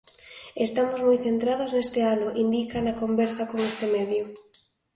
[0.65, 4.23] "Estamos moi centrados neste ano", indica na conversa con este medio.